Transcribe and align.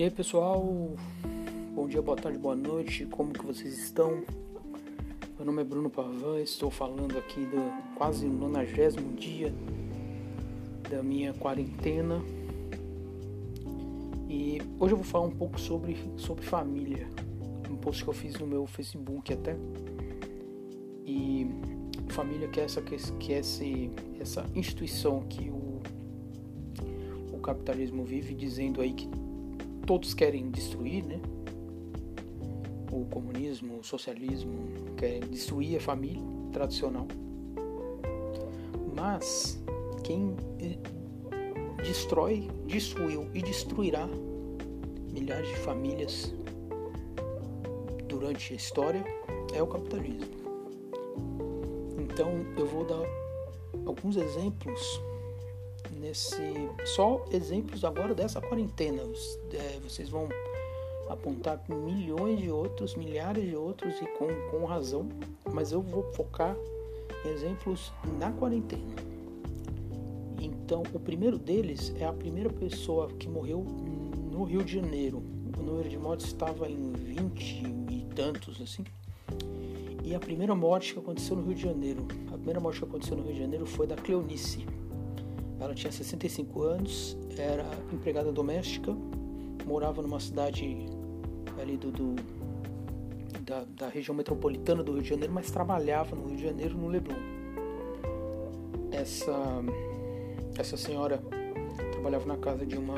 E 0.00 0.02
aí 0.02 0.10
pessoal, 0.10 0.66
bom 1.74 1.86
dia, 1.86 2.00
boa 2.00 2.16
tarde, 2.16 2.38
boa 2.38 2.56
noite, 2.56 3.04
como 3.04 3.34
que 3.34 3.44
vocês 3.44 3.76
estão? 3.78 4.22
Meu 5.36 5.44
nome 5.44 5.60
é 5.60 5.64
Bruno 5.66 5.90
Pavan, 5.90 6.40
estou 6.40 6.70
falando 6.70 7.18
aqui 7.18 7.44
do 7.44 7.70
quase 7.98 8.26
nonagésimo 8.26 9.12
dia 9.12 9.52
da 10.88 11.02
minha 11.02 11.34
quarentena. 11.34 12.18
E 14.26 14.62
hoje 14.78 14.94
eu 14.94 14.96
vou 14.96 15.04
falar 15.04 15.26
um 15.26 15.36
pouco 15.36 15.60
sobre, 15.60 15.98
sobre 16.16 16.46
família, 16.46 17.06
um 17.70 17.76
post 17.76 18.02
que 18.02 18.08
eu 18.08 18.14
fiz 18.14 18.38
no 18.38 18.46
meu 18.46 18.66
Facebook 18.66 19.34
até. 19.34 19.54
E 21.04 21.46
família 22.08 22.48
que 22.48 22.58
é 22.58 22.64
essa, 22.64 22.80
que 22.80 23.34
é 23.34 23.40
esse, 23.40 23.90
essa 24.18 24.46
instituição 24.54 25.24
que 25.28 25.50
o, 25.50 25.82
o 27.34 27.38
capitalismo 27.40 28.02
vive 28.02 28.34
dizendo 28.34 28.80
aí 28.80 28.94
que 28.94 29.06
todos 29.90 30.14
querem 30.14 30.52
destruir, 30.52 31.04
né? 31.04 31.20
O 32.92 33.04
comunismo, 33.06 33.80
o 33.80 33.82
socialismo 33.82 34.54
querem 34.96 35.18
destruir 35.22 35.78
a 35.78 35.80
família 35.80 36.22
tradicional. 36.52 37.08
Mas 38.94 39.60
quem 40.04 40.36
destrói, 41.82 42.48
destruiu 42.66 43.28
e 43.34 43.42
destruirá 43.42 44.08
milhares 45.12 45.48
de 45.48 45.56
famílias 45.56 46.32
durante 48.06 48.52
a 48.52 48.56
história 48.56 49.04
é 49.52 49.60
o 49.60 49.66
capitalismo. 49.66 50.30
Então 51.98 52.46
eu 52.56 52.66
vou 52.68 52.84
dar 52.84 53.04
alguns 53.84 54.16
exemplos 54.16 55.02
nesse 56.00 56.36
só 56.84 57.24
exemplos 57.30 57.84
agora 57.84 58.14
dessa 58.14 58.40
quarentena. 58.40 59.02
É, 59.52 59.78
vocês 59.80 60.08
vão 60.08 60.28
apontar 61.08 61.62
milhões 61.68 62.38
de 62.38 62.50
outros, 62.50 62.94
milhares 62.94 63.48
de 63.48 63.54
outros 63.54 63.94
e 64.00 64.06
com, 64.16 64.28
com 64.50 64.64
razão, 64.64 65.08
mas 65.52 65.72
eu 65.72 65.82
vou 65.82 66.04
focar 66.12 66.56
em 67.24 67.28
exemplos 67.28 67.92
na 68.18 68.32
quarentena. 68.32 68.94
Então, 70.40 70.82
o 70.94 70.98
primeiro 70.98 71.36
deles 71.36 71.92
é 71.98 72.04
a 72.04 72.12
primeira 72.12 72.48
pessoa 72.48 73.08
que 73.08 73.28
morreu 73.28 73.66
no 74.30 74.44
Rio 74.44 74.64
de 74.64 74.74
Janeiro. 74.74 75.22
O 75.58 75.62
número 75.62 75.88
de 75.88 75.98
mortes 75.98 76.26
estava 76.26 76.68
em 76.68 76.92
20 76.92 77.62
e 77.90 78.06
tantos, 78.14 78.60
assim. 78.60 78.84
E 80.02 80.14
a 80.14 80.20
primeira 80.20 80.54
morte 80.54 80.94
que 80.94 80.98
aconteceu 80.98 81.36
no 81.36 81.42
Rio 81.42 81.54
de 81.54 81.62
Janeiro, 81.62 82.06
a 82.28 82.32
primeira 82.32 82.58
morte 82.58 82.78
que 82.78 82.84
aconteceu 82.86 83.16
no 83.16 83.24
Rio 83.24 83.34
de 83.34 83.40
Janeiro 83.40 83.66
foi 83.66 83.86
da 83.86 83.96
Cleonice. 83.96 84.64
Ela 85.60 85.74
tinha 85.74 85.92
65 85.92 86.62
anos, 86.62 87.16
era 87.36 87.66
empregada 87.92 88.32
doméstica, 88.32 88.96
morava 89.66 90.00
numa 90.00 90.18
cidade 90.18 90.86
ali 91.60 91.76
do, 91.76 91.92
do 91.92 92.16
da, 93.42 93.64
da, 93.76 93.88
região 93.88 94.14
metropolitana 94.14 94.82
do 94.82 94.92
Rio 94.92 95.02
de 95.02 95.08
Janeiro, 95.10 95.32
mas 95.32 95.50
trabalhava 95.50 96.16
no 96.16 96.28
Rio 96.28 96.36
de 96.36 96.42
Janeiro, 96.44 96.78
no 96.78 96.88
Leblon. 96.88 97.14
Essa, 98.90 99.62
essa 100.58 100.76
senhora 100.76 101.22
trabalhava 101.92 102.26
na 102.26 102.36
casa 102.38 102.64
de 102.64 102.78
uma, 102.78 102.96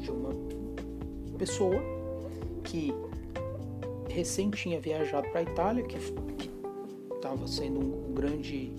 de 0.00 0.10
uma 0.10 0.30
pessoa 1.38 1.80
que 2.64 2.92
recém 4.08 4.50
tinha 4.50 4.80
viajado 4.80 5.28
para 5.28 5.40
a 5.40 5.42
Itália, 5.42 5.84
que 5.84 5.96
estava 7.14 7.46
sendo 7.46 7.78
um 7.78 8.14
grande 8.14 8.72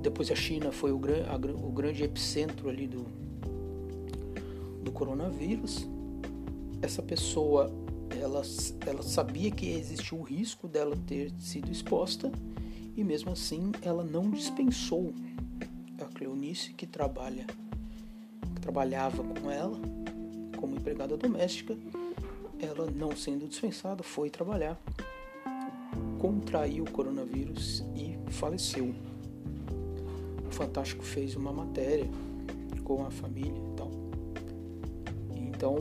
depois 0.00 0.30
a 0.30 0.34
China 0.34 0.70
foi 0.70 0.92
o, 0.92 0.96
a, 0.96 1.36
o 1.66 1.72
grande 1.72 2.04
epicentro 2.04 2.68
ali 2.68 2.86
do, 2.86 3.06
do 4.82 4.92
coronavírus. 4.92 5.88
Essa 6.82 7.02
pessoa, 7.02 7.72
ela, 8.20 8.42
ela 8.86 9.02
sabia 9.02 9.50
que 9.50 9.70
existia 9.70 10.16
o 10.16 10.22
risco 10.22 10.68
dela 10.68 10.96
ter 11.06 11.32
sido 11.38 11.70
exposta 11.70 12.30
e 12.96 13.02
mesmo 13.02 13.32
assim 13.32 13.72
ela 13.82 14.04
não 14.04 14.30
dispensou 14.30 15.12
a 16.00 16.04
Cleonice 16.04 16.72
que 16.74 16.86
trabalha, 16.86 17.46
que 18.54 18.60
trabalhava 18.60 19.22
com 19.22 19.50
ela 19.50 19.78
como 20.56 20.76
empregada 20.76 21.16
doméstica. 21.16 21.76
Ela 22.60 22.90
não 22.90 23.16
sendo 23.16 23.48
dispensada 23.48 24.02
foi 24.02 24.30
trabalhar, 24.30 24.80
contraiu 26.18 26.84
o 26.84 26.90
coronavírus 26.90 27.84
e 27.96 28.16
faleceu. 28.30 28.94
Fantástico 30.54 31.04
fez 31.04 31.34
uma 31.34 31.52
matéria 31.52 32.08
com 32.84 33.04
a 33.04 33.10
família 33.10 33.50
e 33.50 33.76
tal. 33.76 33.90
Então, 35.34 35.78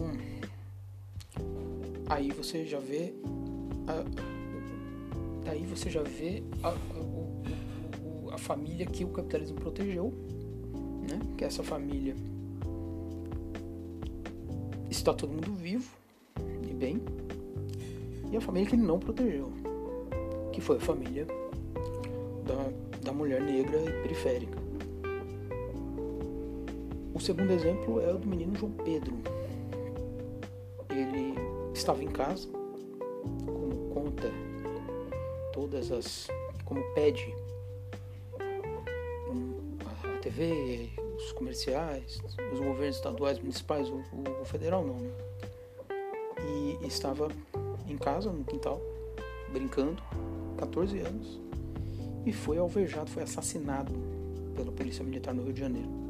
aí 2.10 2.32
você 2.32 2.66
já 2.66 2.80
vê. 2.80 3.14
A, 3.88 4.04
daí 5.46 5.64
você 5.68 5.92
já 5.92 6.02
vê 6.02 6.42
a, 6.64 6.70
a, 6.70 8.34
a, 8.34 8.38
família 8.40 8.88
que 8.88 9.06
o 9.06 9.10
capitalismo 9.10 9.60
protegeu, 9.60 10.12
né? 11.08 11.20
Que 11.38 11.46
essa 11.46 11.62
família 11.62 12.16
está 14.90 15.14
todo 15.14 15.34
mundo 15.34 15.54
vivo 15.54 15.96
e 16.68 16.74
bem, 16.74 17.00
e 18.32 18.38
a 18.38 18.42
família 18.42 18.68
que 18.68 18.76
ele 18.76 18.82
não 18.82 18.98
protegeu, 18.98 19.52
que 20.52 20.60
foi 20.60 20.78
a 20.78 20.80
família 20.80 21.28
da, 22.44 23.02
da 23.04 23.14
mulher 23.14 23.40
negra 23.40 23.78
e 23.78 24.02
periférica. 24.02 24.63
O 27.24 27.26
segundo 27.26 27.54
exemplo 27.54 28.02
é 28.02 28.14
o 28.14 28.18
do 28.18 28.28
menino 28.28 28.54
João 28.54 28.74
Pedro. 28.74 29.16
Ele 30.90 31.34
estava 31.74 32.04
em 32.04 32.10
casa, 32.10 32.50
como 33.46 33.94
conta 33.94 34.30
todas 35.54 35.90
as. 35.90 36.28
como 36.66 36.84
pede 36.94 37.34
a 39.86 40.18
TV, 40.18 40.90
os 41.16 41.32
comerciais, 41.32 42.22
os 42.52 42.60
governos 42.60 42.98
estaduais, 42.98 43.40
municipais, 43.40 43.88
o, 43.90 44.04
o 44.42 44.44
federal 44.44 44.86
não. 44.86 44.98
Né? 44.98 45.12
E 46.82 46.86
estava 46.86 47.30
em 47.88 47.98
casa, 47.98 48.34
no 48.34 48.44
quintal, 48.44 48.82
brincando, 49.50 50.04
14 50.58 51.00
anos, 51.00 51.40
e 52.26 52.34
foi 52.34 52.58
alvejado, 52.58 53.10
foi 53.10 53.24
assassinado 53.24 53.94
pela 54.58 54.74
Polícia 54.74 55.06
Militar 55.06 55.34
no 55.34 55.44
Rio 55.44 55.54
de 55.54 55.62
Janeiro. 55.62 56.03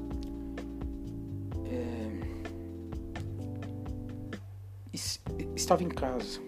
Estava 5.74 5.84
em 5.84 5.90
casa. 5.90 6.40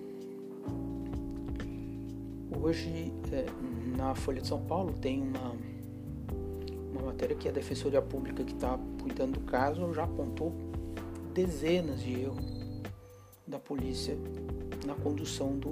Hoje, 2.62 3.12
é, 3.31 3.46
na 3.97 4.13
Folha 4.13 4.41
de 4.41 4.47
São 4.47 4.62
Paulo, 4.62 4.94
tem 4.94 5.22
uma, 5.22 5.56
uma 6.91 7.02
matéria 7.08 7.36
que 7.36 7.50
a 7.50 7.52
Defensoria 7.52 8.02
Pública 8.02 8.44
que 8.44 8.53
está 8.53 8.78
cuidando 9.02 9.40
do 9.40 9.40
caso 9.41 9.94
já 9.94 10.03
apontou 10.03 10.53
dezenas 11.34 12.02
de 12.02 12.22
erros 12.22 12.46
da 13.47 13.59
polícia 13.59 14.16
na 14.86 14.94
condução 14.94 15.57
do, 15.57 15.72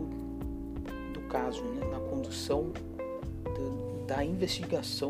do 1.14 1.22
caso, 1.30 1.64
né? 1.64 1.86
na 1.92 2.00
condução 2.00 2.72
do, 3.44 4.06
da 4.08 4.24
investigação 4.24 5.10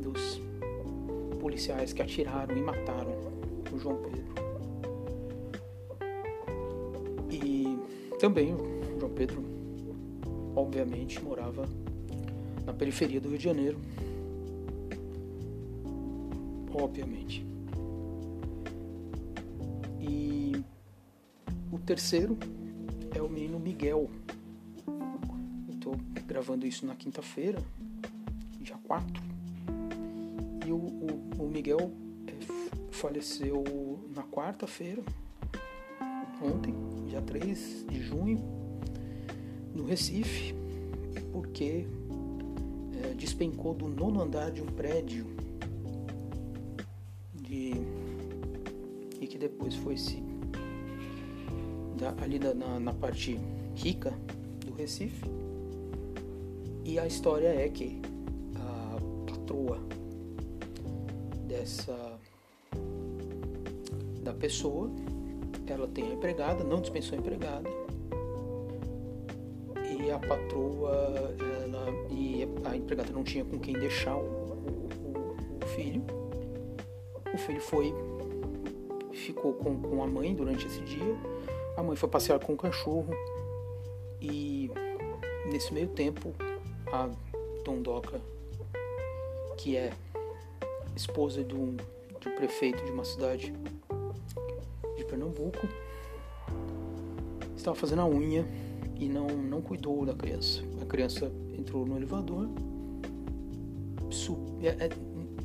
dos 0.00 0.40
policiais 1.40 1.92
que 1.92 2.02
atiraram 2.02 2.56
e 2.56 2.60
mataram 2.60 3.12
o 3.72 3.78
João 3.78 3.96
Pedro. 3.96 4.43
Também 8.18 8.54
o 8.54 8.98
João 8.98 9.12
Pedro, 9.12 9.42
obviamente, 10.56 11.22
morava 11.22 11.68
na 12.64 12.72
periferia 12.72 13.20
do 13.20 13.28
Rio 13.28 13.38
de 13.38 13.44
Janeiro. 13.44 13.78
Obviamente. 16.72 17.44
E 20.00 20.52
o 21.70 21.78
terceiro 21.78 22.36
é 23.14 23.22
o 23.22 23.28
menino 23.28 23.58
Miguel. 23.58 24.10
Estou 25.68 25.96
gravando 26.26 26.66
isso 26.66 26.86
na 26.86 26.94
quinta-feira, 26.94 27.62
dia 28.60 28.78
4. 28.84 29.22
E 30.66 30.72
o, 30.72 30.76
o, 30.76 31.44
o 31.44 31.48
Miguel 31.48 31.90
é, 32.26 32.92
faleceu 32.92 33.62
na 34.14 34.22
quarta-feira, 34.22 35.02
ontem, 36.42 36.74
dia 37.14 37.22
3 37.22 37.86
de 37.88 38.02
junho, 38.02 38.42
no 39.72 39.84
Recife, 39.84 40.52
porque 41.32 41.86
é, 43.04 43.14
despencou 43.14 43.72
do 43.72 43.86
nono 43.88 44.20
andar 44.20 44.50
de 44.50 44.60
um 44.60 44.66
prédio 44.66 45.24
de, 47.32 47.72
e 49.20 49.26
que 49.28 49.38
depois 49.38 49.76
foi 49.76 49.96
se 49.96 50.20
da, 51.96 52.16
ali 52.20 52.36
da, 52.36 52.52
na, 52.52 52.80
na 52.80 52.92
parte 52.92 53.38
rica 53.76 54.12
do 54.66 54.74
Recife. 54.74 55.24
E 56.84 56.98
a 56.98 57.06
história 57.06 57.48
é 57.48 57.68
que 57.68 58.02
a 58.56 58.96
patroa 59.30 59.78
dessa 61.46 62.18
da 64.20 64.32
pessoa 64.32 64.90
ela 65.72 65.88
tem 65.88 66.10
a 66.10 66.14
empregada, 66.14 66.62
não 66.64 66.80
dispensou 66.80 67.16
a 67.16 67.20
empregada. 67.20 67.68
E 69.98 70.10
a 70.10 70.18
patroa, 70.18 71.34
ela, 71.62 71.86
e 72.10 72.46
a 72.64 72.76
empregada 72.76 73.12
não 73.12 73.24
tinha 73.24 73.44
com 73.44 73.58
quem 73.58 73.74
deixar 73.74 74.16
o, 74.16 74.20
o, 74.20 75.36
o 75.62 75.66
filho. 75.68 76.02
O 77.32 77.38
filho 77.38 77.60
foi, 77.60 77.94
ficou 79.12 79.54
com, 79.54 79.80
com 79.80 80.02
a 80.02 80.06
mãe 80.06 80.34
durante 80.34 80.66
esse 80.66 80.80
dia. 80.80 81.16
A 81.76 81.82
mãe 81.82 81.96
foi 81.96 82.08
passear 82.08 82.38
com 82.38 82.52
o 82.52 82.56
cachorro. 82.56 83.12
E 84.20 84.70
nesse 85.46 85.72
meio 85.72 85.88
tempo, 85.88 86.34
a 86.92 87.08
Dondoca, 87.64 88.20
que 89.56 89.76
é 89.76 89.92
esposa 90.96 91.42
do, 91.42 91.72
do 91.72 92.30
prefeito 92.36 92.84
de 92.84 92.90
uma 92.90 93.04
cidade 93.04 93.50
de 93.50 93.93
Pernambuco, 95.14 95.68
estava 97.56 97.76
fazendo 97.76 98.02
a 98.02 98.06
unha 98.06 98.44
e 98.96 99.08
não, 99.08 99.28
não 99.28 99.62
cuidou 99.62 100.04
da 100.04 100.12
criança. 100.12 100.60
A 100.82 100.84
criança 100.84 101.30
entrou 101.56 101.86
no 101.86 101.96
elevador. 101.96 102.48
É, 104.60 104.86
é, 104.86 104.90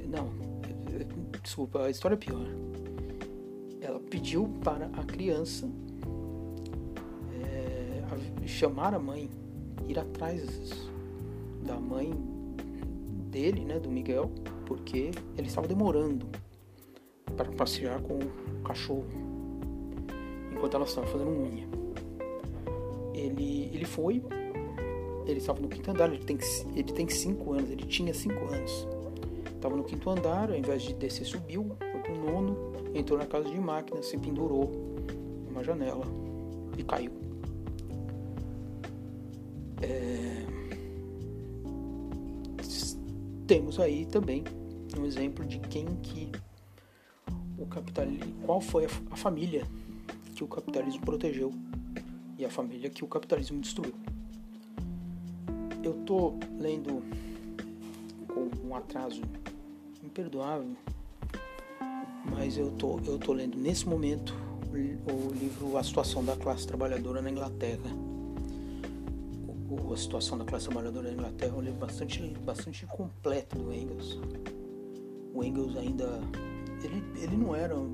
não, 0.07 0.29
é, 0.63 1.39
desculpa, 1.43 1.83
a 1.83 1.89
história 1.89 2.15
é 2.15 2.17
pior. 2.17 2.47
Ela 3.79 3.99
pediu 3.99 4.49
para 4.63 4.87
a 4.87 5.03
criança 5.03 5.69
é, 7.43 8.03
a, 8.11 8.47
chamar 8.47 8.95
a 8.95 8.99
mãe, 8.99 9.29
ir 9.87 9.99
atrás 9.99 10.89
da 11.63 11.79
mãe 11.79 12.11
dele, 13.29 13.65
né, 13.65 13.79
do 13.79 13.89
Miguel, 13.89 14.31
porque 14.65 15.11
ele 15.37 15.47
estava 15.47 15.67
demorando 15.67 16.27
para 17.37 17.51
passear 17.51 18.01
com 18.01 18.17
o 18.17 18.63
cachorro 18.63 19.28
enquanto 20.59 20.73
ela 20.75 20.83
estava 20.83 21.07
fazendo 21.07 21.31
unha. 21.31 21.67
Ele, 23.13 23.71
ele 23.73 23.85
foi, 23.85 24.21
ele 25.25 25.39
estava 25.39 25.59
no 25.61 25.69
quinto 25.69 25.89
andar, 25.89 26.13
ele 26.13 26.23
tem, 26.23 26.37
ele 26.75 26.91
tem 26.91 27.07
cinco 27.07 27.53
anos, 27.53 27.71
ele 27.71 27.85
tinha 27.85 28.13
cinco 28.13 28.45
anos. 28.53 28.87
Estava 29.55 29.75
no 29.75 29.83
quinto 29.83 30.09
andar, 30.09 30.51
ao 30.51 30.57
invés 30.57 30.83
de 30.83 30.93
descer, 30.93 31.25
subiu, 31.25 31.75
foi 31.79 32.01
pro 32.01 32.15
nono, 32.15 32.73
entrou 32.93 33.17
na 33.17 33.25
casa 33.25 33.49
de 33.49 33.57
máquina, 33.57 34.03
se 34.03 34.17
pendurou 34.17 34.69
numa 35.47 35.63
janela 35.63 36.05
e 36.77 36.83
caiu. 36.83 37.11
É... 39.81 40.45
Temos 43.47 43.79
aí 43.79 44.05
também 44.05 44.43
um 44.97 45.05
exemplo 45.05 45.45
de 45.45 45.57
quem 45.59 45.85
que 46.03 46.31
o 47.57 47.65
capitalismo, 47.65 48.33
qual 48.45 48.61
foi 48.61 48.85
a, 48.85 48.89
a 49.11 49.15
família 49.15 49.65
que 50.39 50.43
o 50.45 50.47
capitalismo 50.47 51.01
protegeu 51.01 51.51
e 52.37 52.45
a 52.45 52.49
família 52.49 52.89
que 52.89 53.03
o 53.03 53.07
capitalismo 53.07 53.59
destruiu. 53.59 53.93
Eu 55.83 55.93
tô 56.05 56.33
lendo 56.57 57.03
com 58.25 58.49
um 58.65 58.73
atraso 58.73 59.21
imperdoável, 60.01 60.77
mas 62.31 62.57
eu 62.57 62.71
tô, 62.71 63.01
eu 63.05 63.19
tô 63.19 63.33
lendo 63.33 63.57
nesse 63.57 63.85
momento 63.85 64.33
o 64.71 65.33
livro 65.33 65.77
A 65.77 65.83
Situação 65.83 66.23
da 66.23 66.37
Classe 66.37 66.65
Trabalhadora 66.65 67.21
na 67.21 67.29
Inglaterra. 67.29 67.89
O, 69.69 69.93
a 69.93 69.97
Situação 69.97 70.37
da 70.37 70.45
Classe 70.45 70.69
Trabalhadora 70.69 71.09
na 71.09 71.15
Inglaterra 71.15 71.53
é 71.53 71.57
um 71.57 71.61
livro 71.61 71.79
bastante, 71.79 72.21
bastante 72.45 72.85
completo 72.85 73.57
do 73.57 73.73
Engels. 73.73 74.17
O 75.33 75.43
Engels 75.43 75.75
ainda. 75.75 76.21
Ele, 76.81 77.03
ele 77.21 77.35
não 77.35 77.53
era 77.53 77.77
um, 77.77 77.93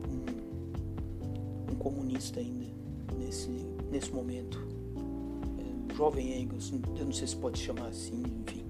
comunista 1.85 2.39
ainda 2.39 2.65
nesse, 3.19 3.49
nesse 3.91 4.11
momento. 4.11 4.59
É, 5.59 5.93
jovem 5.93 6.41
Engels, 6.41 6.73
eu 6.97 7.05
não 7.05 7.13
sei 7.13 7.27
se 7.27 7.35
pode 7.35 7.59
chamar 7.59 7.89
assim, 7.89 8.23
enfim. 8.41 8.65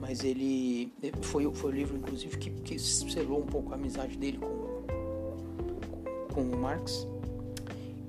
Mas 0.00 0.24
ele 0.24 0.90
foi, 1.20 1.52
foi 1.52 1.70
o 1.70 1.74
livro, 1.74 1.98
inclusive, 1.98 2.38
que, 2.38 2.50
que 2.50 2.78
selou 2.78 3.40
um 3.40 3.46
pouco 3.46 3.72
a 3.72 3.74
amizade 3.74 4.16
dele 4.16 4.38
com, 4.38 4.82
com 6.32 6.40
o 6.40 6.56
Marx. 6.56 7.06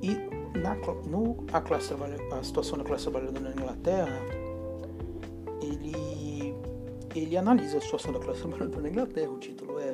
E 0.02 0.16
na, 0.58 0.76
no, 1.06 1.44
a, 1.52 1.60
classe, 1.60 1.94
a 1.94 2.44
situação 2.44 2.78
da 2.78 2.86
classe 2.86 3.04
trabalhadora 3.04 3.42
na 3.42 3.52
Inglaterra, 3.52 4.18
ele, 5.62 6.56
ele 7.14 7.36
analisa 7.36 7.80
a 7.80 7.82
situação 7.82 8.14
da 8.14 8.20
classe 8.20 8.40
trabalhadora 8.40 8.82
na 8.82 8.90
Inglaterra. 8.90 9.30
O 9.30 9.38
título 9.38 9.78
é, 9.78 9.94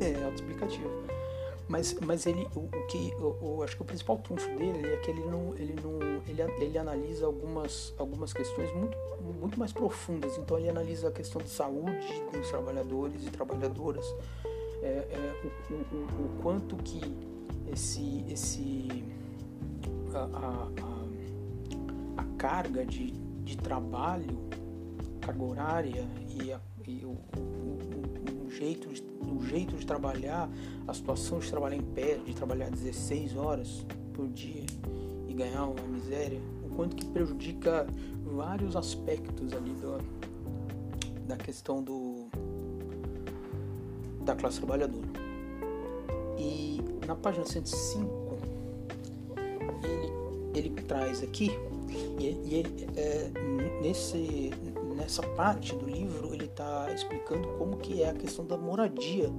é 0.00 0.24
autoexplicativo 0.24 0.88
mas, 1.70 1.96
mas 2.04 2.26
ele, 2.26 2.48
o, 2.56 2.62
o 2.62 2.86
que, 2.88 3.12
eu, 3.12 3.62
acho 3.62 3.76
que 3.76 3.82
o 3.82 3.84
principal 3.84 4.18
trunfo 4.18 4.48
dele 4.58 4.88
é 4.88 4.96
que 4.96 5.08
ele 5.08 5.24
não, 5.24 5.54
ele 5.56 5.76
não, 5.80 6.02
ele, 6.26 6.42
ele 6.60 6.76
analisa 6.76 7.26
algumas, 7.26 7.94
algumas 7.96 8.32
questões 8.32 8.74
muito, 8.74 8.98
muito 9.38 9.56
mais 9.56 9.72
profundas. 9.72 10.36
Então 10.36 10.58
ele 10.58 10.68
analisa 10.68 11.08
a 11.08 11.12
questão 11.12 11.40
de 11.40 11.48
saúde 11.48 12.24
dos 12.32 12.48
trabalhadores 12.48 13.24
e 13.24 13.30
trabalhadoras, 13.30 14.04
é, 14.82 14.88
é, 14.88 15.50
o, 15.70 15.74
o, 15.74 16.42
quanto 16.42 16.74
que 16.78 17.00
esse, 17.72 18.24
esse 18.28 19.04
a, 20.12 20.24
a, 20.24 22.20
a, 22.20 22.24
carga 22.36 22.84
de, 22.84 23.12
de 23.12 23.56
trabalho, 23.56 24.40
carga 25.20 25.44
horária 25.44 26.08
e, 26.28 26.52
a, 26.52 26.60
e 26.84 27.04
o 27.04 27.16
jeito 28.50 28.88
de 28.88 29.02
o 29.20 29.42
jeito 29.44 29.76
de 29.76 29.86
trabalhar, 29.86 30.50
a 30.86 30.94
situação 30.94 31.38
de 31.38 31.48
trabalhar 31.48 31.76
em 31.76 31.82
pé, 31.82 32.16
de 32.16 32.34
trabalhar 32.34 32.70
16 32.70 33.36
horas 33.36 33.86
por 34.12 34.28
dia 34.28 34.64
e 35.28 35.32
ganhar 35.32 35.66
uma 35.66 35.86
miséria, 35.86 36.40
o 36.64 36.74
quanto 36.74 36.96
que 36.96 37.04
prejudica 37.06 37.86
vários 38.24 38.76
aspectos 38.76 39.52
ali 39.52 39.72
do, 39.72 39.98
da 41.26 41.36
questão 41.36 41.82
do 41.82 42.28
da 44.24 44.34
classe 44.34 44.58
trabalhadora. 44.58 45.08
E 46.38 46.80
na 47.06 47.14
página 47.14 47.44
105 47.44 48.38
ele, 49.82 50.68
ele 50.68 50.82
traz 50.82 51.22
aqui 51.22 51.50
e, 52.18 52.24
e 52.24 52.54
ele, 52.54 52.88
é, 52.96 53.30
nesse 53.80 54.50
nessa 54.94 55.22
parte 55.22 55.74
do 55.74 55.86
livro 55.86 56.29
ele 56.50 56.52
está 56.52 56.92
explicando 56.92 57.48
como 57.56 57.76
que 57.76 58.02
é 58.02 58.10
a 58.10 58.14
questão 58.14 58.44
da 58.44 58.56
moradia 58.56 59.30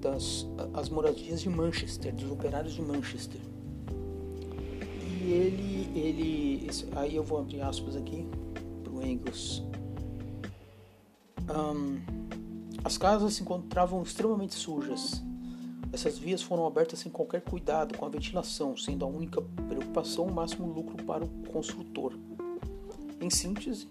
das 0.00 0.46
as 0.74 0.88
moradias 0.88 1.40
de 1.40 1.48
Manchester, 1.48 2.14
dos 2.14 2.30
operários 2.30 2.74
de 2.74 2.82
Manchester. 2.82 3.40
E 5.22 5.32
ele 5.32 5.98
ele 5.98 6.70
aí 6.96 7.16
eu 7.16 7.22
vou 7.22 7.38
abrir 7.38 7.62
aspas 7.62 7.96
aqui 7.96 8.26
para 8.82 8.92
o 8.92 9.06
Engels. 9.06 9.62
Um, 11.48 12.00
as 12.84 12.98
casas 12.98 13.34
se 13.34 13.42
encontravam 13.42 14.02
extremamente 14.02 14.54
sujas. 14.54 15.22
Essas 15.92 16.18
vias 16.18 16.42
foram 16.42 16.66
abertas 16.66 16.98
sem 16.98 17.10
qualquer 17.10 17.40
cuidado 17.40 17.96
com 17.96 18.04
a 18.04 18.08
ventilação, 18.08 18.76
sendo 18.76 19.04
a 19.04 19.08
única 19.08 19.40
preocupação 19.68 20.26
o 20.26 20.34
máximo 20.34 20.66
lucro 20.66 21.02
para 21.04 21.24
o 21.24 21.28
construtor. 21.52 22.14
Em 23.20 23.30
síntese, 23.30 23.86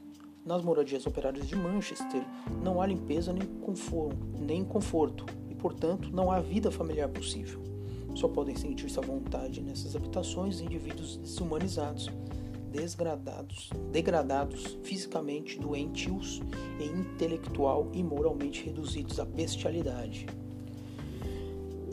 nas 0.46 0.62
moradias 0.62 1.06
operárias 1.06 1.48
de 1.48 1.56
Manchester 1.56 2.24
não 2.62 2.82
há 2.82 2.86
limpeza 2.86 3.32
nem 3.32 3.48
conforto, 3.62 4.18
nem 4.40 4.64
conforto 4.64 5.26
e, 5.50 5.56
portanto, 5.56 6.10
não 6.12 6.32
há 6.32 6.40
vida 6.40 6.70
familiar 6.72 7.10
possível. 7.10 7.62
Só 8.16 8.28
podem 8.28 8.56
sentir-se 8.56 9.00
à 9.00 9.02
vontade 9.02 9.62
nessas 9.62 9.96
habitações 9.96 10.60
indivíduos 10.60 11.18
desumanizados, 11.18 12.10
desgradados, 12.72 13.70
degradados 13.92 14.78
fisicamente, 14.84 15.60
doentios 15.60 16.42
e 16.80 16.86
intelectual 16.86 17.90
e 17.94 18.04
moralmente 18.04 18.64
reduzidos 18.66 19.20
à 19.20 19.26
bestialidade. 19.26 20.28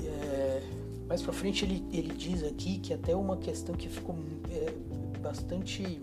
É, 0.04 0.62
mais 1.07 1.23
para 1.23 1.33
frente 1.33 1.64
ele, 1.64 1.85
ele 1.92 2.12
diz 2.14 2.42
aqui 2.42 2.78
que 2.78 2.92
até 2.92 3.14
uma 3.14 3.37
questão 3.37 3.75
que 3.75 3.88
ficou 3.88 4.16
é, 4.50 4.73
bastante 5.21 6.02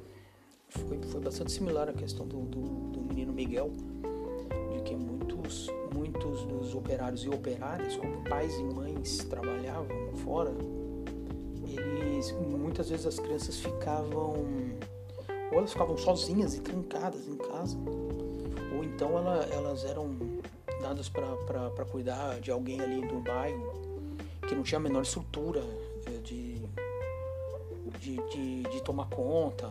foi, 0.70 1.00
foi 1.02 1.22
bastante 1.22 1.52
similar 1.52 1.90
à 1.90 1.94
questão 1.94 2.28
do, 2.28 2.42
do, 2.42 2.62
do 2.92 3.02
menino 3.02 3.34
Miguel, 3.34 3.72
de 4.74 4.82
que 4.84 4.96
muitos, 4.96 5.68
muitos 5.94 6.44
dos 6.44 6.76
operários 6.76 7.24
e 7.24 7.30
operárias, 7.30 7.96
como 7.96 8.24
pais 8.24 8.54
e 8.58 8.64
mães 8.64 9.18
trabalhavam 9.26 10.16
fora, 10.24 10.54
eles 11.66 12.32
muitas 12.32 12.90
vezes 12.90 13.06
as 13.06 13.20
crianças 13.20 13.60
ficavam 13.60 14.46
ou 15.52 15.60
elas 15.60 15.72
ficavam 15.72 15.98
sozinhas 15.98 16.56
e 16.56 16.62
trancadas 16.62 17.28
em 17.28 17.38
casa, 17.38 17.78
ou 18.76 18.84
então 18.84 19.18
ela, 19.18 19.44
elas 19.46 19.86
eram 19.86 20.16
dadas 20.82 21.10
para 21.10 21.86
cuidar 21.86 22.40
de 22.40 22.52
alguém 22.52 22.82
ali 22.82 23.02
do 23.08 23.20
bairro 23.20 23.74
que 24.48 24.56
não 24.56 24.64
tinha 24.64 24.78
a 24.78 24.82
menor 24.82 25.04
estrutura 25.04 25.62
eh, 26.06 26.20
de, 26.24 26.62
de, 28.00 28.16
de, 28.30 28.64
de 28.64 28.84
tomar 28.84 29.10
conta, 29.10 29.70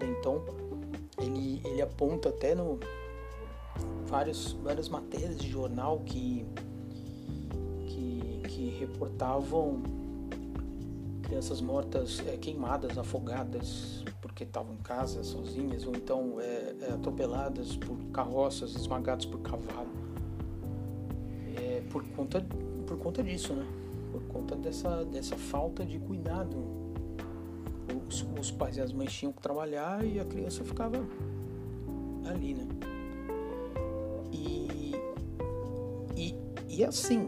Então 0.00 0.42
ele, 1.18 1.60
ele 1.64 1.82
aponta 1.82 2.28
até 2.28 2.54
no 2.54 2.78
várias, 4.06 4.52
várias 4.52 4.88
matérias 4.88 5.38
de 5.38 5.48
jornal 5.48 6.00
que, 6.00 6.44
que, 7.86 8.42
que 8.48 8.76
reportavam 8.78 9.82
crianças 11.22 11.60
mortas, 11.60 12.22
é, 12.26 12.36
queimadas, 12.36 12.98
afogadas 12.98 14.04
porque 14.20 14.44
estavam 14.44 14.74
em 14.74 14.82
casa 14.82 15.22
sozinhas, 15.24 15.86
ou 15.86 15.94
então 15.94 16.40
é, 16.40 16.74
é, 16.80 16.92
atropeladas 16.92 17.76
por 17.76 17.96
carroças, 18.12 18.74
esmagadas 18.76 19.26
por 19.26 19.40
cavalo. 19.40 19.90
É, 21.56 21.82
por, 21.90 22.04
conta, 22.08 22.44
por 22.86 22.98
conta 22.98 23.22
disso, 23.22 23.52
né? 23.52 23.66
Por 24.10 24.22
conta 24.24 24.54
dessa, 24.56 25.04
dessa 25.04 25.36
falta 25.36 25.84
de 25.84 25.98
cuidado. 25.98 26.81
Os, 28.12 28.26
os 28.38 28.50
pais 28.50 28.76
e 28.76 28.80
as 28.82 28.92
mães 28.92 29.10
tinham 29.10 29.32
que 29.32 29.40
trabalhar 29.40 30.04
e 30.04 30.20
a 30.20 30.24
criança 30.26 30.62
ficava 30.62 31.02
ali, 32.26 32.52
né? 32.52 32.66
E, 34.30 34.94
e, 36.14 36.34
e 36.68 36.82
é 36.82 36.86
assim, 36.86 37.24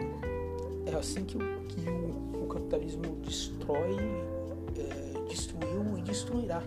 é 0.84 0.94
assim 0.94 1.24
que, 1.24 1.38
que 1.38 1.88
o, 1.88 2.44
o 2.44 2.46
capitalismo 2.48 3.16
destrói, 3.22 3.96
é, 4.76 5.26
destruiu 5.26 5.96
e 5.96 6.02
destruirá 6.02 6.62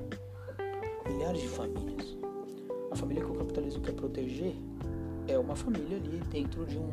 milhares 1.08 1.42
de 1.42 1.48
famílias. 1.50 2.18
A 2.90 2.96
família 2.96 3.24
que 3.24 3.32
o 3.32 3.36
capitalismo 3.36 3.84
quer 3.84 3.94
proteger 3.94 4.56
é 5.28 5.38
uma 5.38 5.56
família 5.56 5.98
ali 5.98 6.22
dentro 6.32 6.66
de 6.66 6.80
um 6.80 6.90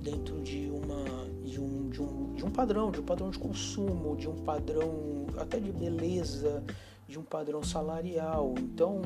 dentro 0.00 0.40
de 0.42 0.70
uma 0.70 1.33
de 1.44 1.60
um, 1.60 1.88
de 1.90 2.02
um, 2.02 2.34
de 2.34 2.44
um 2.44 2.50
padrão, 2.50 2.90
de 2.90 3.00
um 3.00 3.04
padrão 3.04 3.30
de 3.30 3.38
consumo, 3.38 4.16
de 4.16 4.28
um 4.28 4.36
padrão 4.44 5.26
até 5.38 5.60
de 5.60 5.70
beleza, 5.70 6.64
de 7.06 7.18
um 7.18 7.22
padrão 7.22 7.62
salarial. 7.62 8.54
Então 8.58 9.02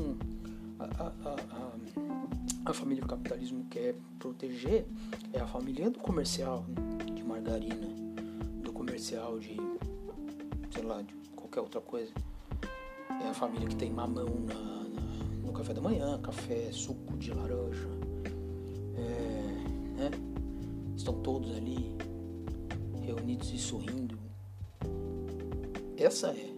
a, 0.78 0.84
a, 0.84 1.36
a, 1.52 2.70
a 2.70 2.72
família 2.72 3.02
que 3.02 3.06
o 3.06 3.10
capitalismo 3.10 3.64
quer 3.68 3.96
proteger 4.18 4.86
é 5.32 5.40
a 5.40 5.46
família 5.46 5.90
do 5.90 5.98
comercial 5.98 6.64
de 7.14 7.22
margarina, 7.22 7.88
do 8.62 8.72
comercial 8.72 9.38
de 9.38 9.56
sei 10.70 10.82
lá, 10.82 11.02
de 11.02 11.12
qualquer 11.34 11.60
outra 11.60 11.80
coisa. 11.80 12.12
É 13.22 13.28
a 13.28 13.34
família 13.34 13.66
que 13.66 13.74
tem 13.74 13.90
mamão 13.90 14.28
na, 14.46 14.54
na, 14.54 15.44
no 15.44 15.52
café 15.52 15.74
da 15.74 15.80
manhã, 15.80 16.20
café, 16.20 16.70
suco 16.70 17.16
de 17.16 17.32
laranja. 17.32 17.88
É, 18.96 20.00
né? 20.00 20.10
Estão 20.96 21.14
todos 21.20 21.50
ali 21.56 21.67
reunidos 23.48 23.52
e 23.52 23.58
sorrindo. 23.58 24.18
Essa 25.96 26.28
é 26.28 26.50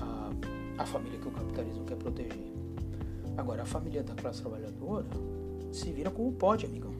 a, 0.00 0.82
a 0.82 0.86
família 0.86 1.18
que 1.18 1.28
o 1.28 1.30
capitalismo 1.30 1.84
quer 1.84 1.96
proteger. 1.96 2.52
Agora, 3.36 3.62
a 3.62 3.66
família 3.66 4.02
da 4.02 4.14
classe 4.14 4.40
trabalhadora 4.40 5.06
se 5.72 5.90
vira 5.92 6.10
como 6.10 6.32
pode, 6.32 6.66
amigão. 6.66 6.92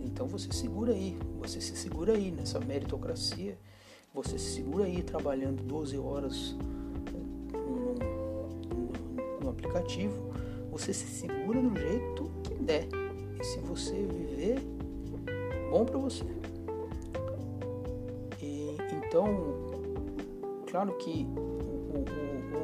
Então 0.00 0.26
você 0.26 0.52
segura 0.52 0.92
aí, 0.92 1.16
você 1.40 1.60
se 1.60 1.76
segura 1.76 2.12
aí 2.12 2.30
nessa 2.30 2.60
meritocracia, 2.60 3.58
você 4.12 4.38
se 4.38 4.54
segura 4.54 4.84
aí 4.84 5.02
trabalhando 5.02 5.62
12 5.62 5.96
horas 5.98 6.54
no 9.40 9.50
aplicativo, 9.50 10.32
você 10.70 10.92
se 10.92 11.06
segura 11.06 11.60
do 11.60 11.78
jeito 11.78 12.30
que 12.44 12.54
der. 12.54 12.88
E 13.40 13.44
se 13.44 13.58
você 13.60 13.94
viver, 13.94 14.60
bom 15.70 15.84
para 15.84 15.98
você. 15.98 16.42
Então, 19.12 19.28
claro 20.70 20.94
que 20.94 21.26
o, 21.36 22.06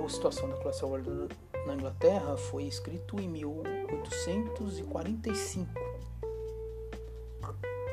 o, 0.00 0.06
a 0.06 0.08
situação 0.08 0.48
da 0.48 0.56
classe 0.56 0.78
trabalhadora 0.78 1.28
na 1.66 1.74
Inglaterra 1.74 2.38
foi 2.38 2.64
escrito 2.64 3.20
em 3.20 3.28
1845. 3.28 5.68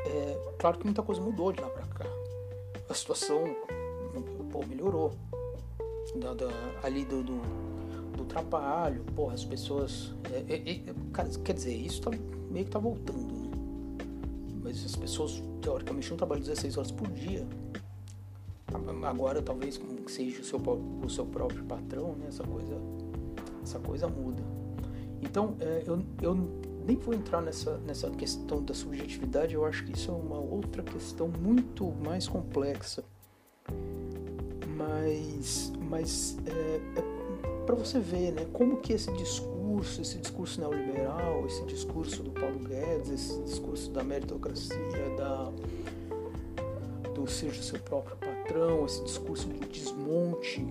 É, 0.05 0.39
claro 0.57 0.77
que 0.77 0.85
muita 0.85 1.03
coisa 1.03 1.19
mudou 1.19 1.51
de 1.51 1.59
lá 1.59 1.67
para 1.67 1.85
cá. 1.87 2.05
A 2.87 2.93
situação 2.93 3.43
pô, 4.49 4.65
melhorou. 4.65 5.11
Da, 6.15 6.33
da, 6.33 6.47
ali 6.81 7.03
do, 7.03 7.21
do 7.23 7.41
do 8.15 8.23
trabalho, 8.23 9.03
porra, 9.13 9.33
as 9.33 9.43
pessoas. 9.43 10.13
É, 10.31 10.37
é, 10.53 10.55
é, 10.55 10.81
quer 11.43 11.53
dizer, 11.53 11.75
isso 11.75 12.03
tá, 12.03 12.11
meio 12.49 12.63
que 12.63 12.71
tá 12.71 12.79
voltando, 12.79 13.33
né? 13.33 13.49
Mas 14.63 14.85
as 14.85 14.95
pessoas, 14.95 15.43
teoricamente, 15.61 16.09
não 16.09 16.15
trabalham 16.15 16.41
16 16.41 16.77
horas 16.77 16.91
por 16.91 17.09
dia. 17.09 17.45
Agora, 19.03 19.41
talvez, 19.41 19.77
como 19.77 20.07
seja 20.09 20.41
o 20.41 20.43
seu, 20.43 20.59
o 20.59 21.09
seu 21.09 21.25
próprio 21.25 21.63
patrão, 21.65 22.15
né? 22.15 22.25
Essa 22.27 22.43
coisa, 22.43 22.81
essa 23.63 23.79
coisa 23.79 24.07
muda. 24.07 24.43
Então, 25.21 25.55
é, 25.59 25.83
eu, 25.85 26.01
eu 26.21 26.35
nem 26.85 26.95
vou 26.97 27.13
entrar 27.13 27.41
nessa, 27.41 27.77
nessa 27.79 28.09
questão 28.11 28.63
da 28.63 28.73
subjetividade, 28.73 29.55
eu 29.55 29.65
acho 29.65 29.83
que 29.85 29.93
isso 29.93 30.11
é 30.11 30.13
uma 30.13 30.39
outra 30.39 30.83
questão 30.83 31.27
muito 31.27 31.91
mais 32.03 32.27
complexa. 32.27 33.03
Mas, 34.77 35.73
mas 35.89 36.37
é, 36.45 36.99
é 36.99 37.15
para 37.65 37.75
você 37.75 37.99
ver 37.99 38.31
né, 38.31 38.45
como 38.53 38.77
que 38.77 38.93
esse 38.93 39.11
discurso, 39.13 40.01
esse 40.01 40.19
discurso 40.19 40.59
neoliberal, 40.59 41.45
esse 41.47 41.65
discurso 41.65 42.21
do 42.21 42.31
Paulo 42.31 42.59
Guedes, 42.59 43.09
esse 43.09 43.41
discurso 43.41 43.89
da 43.91 44.03
meritocracia, 44.03 44.77
da, 45.17 45.51
do 47.15 47.27
seja 47.27 47.61
seu 47.63 47.79
próprio 47.79 48.15
esse 48.85 49.03
discurso 49.03 49.47
do 49.47 49.67
desmonte, 49.67 50.61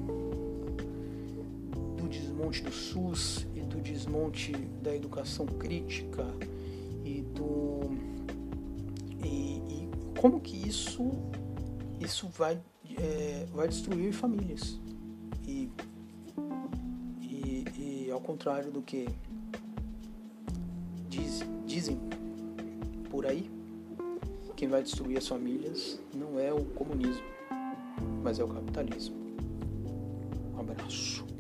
do 1.97 2.09
desmonte 2.09 2.63
do 2.63 2.73
SUS 2.73 3.47
e 3.55 3.61
do 3.61 3.81
desmonte 3.81 4.53
da 4.83 4.95
educação 4.95 5.47
crítica 5.47 6.25
e 7.05 7.23
do 7.23 7.91
e, 9.25 9.63
e 9.69 9.89
como 10.21 10.41
que 10.41 10.57
isso 10.69 11.11
isso 12.01 12.29
vai 12.29 12.61
é, 12.99 13.47
vai 13.53 13.69
destruir 13.69 14.13
famílias? 14.13 14.79
Contrário 18.25 18.73
do 18.73 18.83
que 18.83 19.07
diz, 21.09 21.41
dizem 21.65 21.99
por 23.09 23.27
aí, 23.27 23.51
quem 24.57 24.67
vai 24.67 24.83
destruir 24.83 25.19
as 25.19 25.29
famílias 25.29 26.01
não 26.13 26.41
é 26.41 26.53
o 26.53 26.65
comunismo, 26.65 27.23
mas 28.25 28.41
é 28.41 28.45
o 28.45 28.49
capitalismo. 28.49 29.15
Um 30.55 30.61
abraço. 30.61 31.34